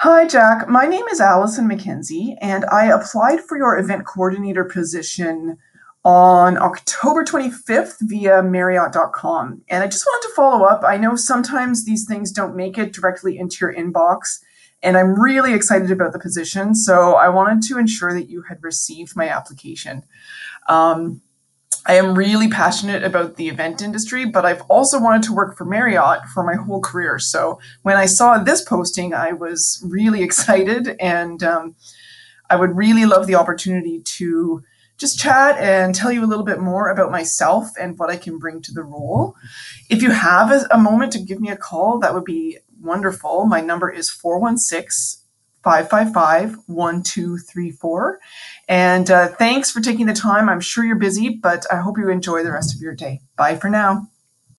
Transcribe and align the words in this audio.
Hi, 0.00 0.26
Jack. 0.26 0.68
My 0.68 0.84
name 0.84 1.06
is 1.08 1.22
Allison 1.22 1.66
McKenzie, 1.66 2.36
and 2.42 2.66
I 2.66 2.84
applied 2.84 3.40
for 3.40 3.56
your 3.56 3.78
event 3.78 4.04
coordinator 4.04 4.62
position 4.62 5.56
on 6.04 6.58
October 6.58 7.24
25th 7.24 7.96
via 8.02 8.42
Marriott.com. 8.42 9.62
And 9.70 9.82
I 9.82 9.86
just 9.86 10.04
wanted 10.04 10.28
to 10.28 10.34
follow 10.34 10.66
up. 10.66 10.84
I 10.84 10.98
know 10.98 11.16
sometimes 11.16 11.86
these 11.86 12.04
things 12.04 12.30
don't 12.30 12.54
make 12.54 12.76
it 12.76 12.92
directly 12.92 13.38
into 13.38 13.56
your 13.62 13.74
inbox, 13.74 14.40
and 14.82 14.98
I'm 14.98 15.18
really 15.18 15.54
excited 15.54 15.90
about 15.90 16.12
the 16.12 16.18
position. 16.18 16.74
So 16.74 17.14
I 17.14 17.30
wanted 17.30 17.66
to 17.68 17.78
ensure 17.78 18.12
that 18.12 18.28
you 18.28 18.42
had 18.42 18.62
received 18.62 19.16
my 19.16 19.30
application. 19.30 20.02
Um, 20.68 21.22
I 21.88 21.94
am 21.94 22.18
really 22.18 22.48
passionate 22.48 23.04
about 23.04 23.36
the 23.36 23.48
event 23.48 23.80
industry, 23.80 24.24
but 24.24 24.44
I've 24.44 24.62
also 24.62 25.00
wanted 25.00 25.22
to 25.24 25.32
work 25.32 25.56
for 25.56 25.64
Marriott 25.64 26.24
for 26.34 26.42
my 26.42 26.54
whole 26.54 26.80
career. 26.80 27.20
So 27.20 27.60
when 27.82 27.96
I 27.96 28.06
saw 28.06 28.38
this 28.38 28.64
posting, 28.64 29.14
I 29.14 29.32
was 29.32 29.82
really 29.86 30.22
excited, 30.24 30.96
and 31.00 31.42
um, 31.44 31.76
I 32.50 32.56
would 32.56 32.76
really 32.76 33.06
love 33.06 33.26
the 33.26 33.36
opportunity 33.36 34.00
to 34.00 34.64
just 34.98 35.18
chat 35.18 35.58
and 35.58 35.94
tell 35.94 36.10
you 36.10 36.24
a 36.24 36.26
little 36.26 36.44
bit 36.44 36.58
more 36.58 36.88
about 36.88 37.10
myself 37.10 37.68
and 37.78 37.98
what 37.98 38.10
I 38.10 38.16
can 38.16 38.38
bring 38.38 38.62
to 38.62 38.72
the 38.72 38.82
role. 38.82 39.36
If 39.90 40.02
you 40.02 40.10
have 40.10 40.50
a, 40.50 40.66
a 40.70 40.78
moment 40.78 41.12
to 41.12 41.18
give 41.18 41.40
me 41.40 41.50
a 41.50 41.56
call, 41.56 42.00
that 42.00 42.14
would 42.14 42.24
be 42.24 42.58
wonderful. 42.80 43.44
My 43.44 43.60
number 43.60 43.90
is 43.90 44.10
416 44.10 45.25
555 45.66 46.58
1234. 46.66 48.20
And 48.68 49.10
uh, 49.10 49.26
thanks 49.26 49.72
for 49.72 49.80
taking 49.80 50.06
the 50.06 50.12
time. 50.12 50.48
I'm 50.48 50.60
sure 50.60 50.84
you're 50.84 50.94
busy, 50.94 51.28
but 51.28 51.66
I 51.72 51.78
hope 51.78 51.98
you 51.98 52.08
enjoy 52.08 52.44
the 52.44 52.52
rest 52.52 52.72
of 52.72 52.80
your 52.80 52.94
day. 52.94 53.20
Bye 53.34 53.56
for 53.56 53.68
now. 53.68 54.06